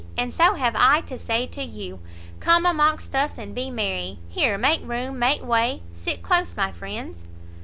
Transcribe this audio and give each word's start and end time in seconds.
and 0.17 0.33
so 0.33 0.55
have 0.55 0.73
I 0.75 1.01
to 1.01 1.19
say 1.19 1.45
to 1.45 1.61
you! 1.63 1.99
Come 2.39 2.65
amongst 2.65 3.13
us 3.13 3.37
and 3.37 3.53
be 3.53 3.69
merry! 3.69 4.17
Here, 4.29 4.57
make 4.57 4.81
room, 4.83 5.19
make 5.19 5.43
way! 5.45 5.83
Sit 5.93 6.23
close, 6.23 6.57
my 6.57 6.71
friends!" 6.71 7.23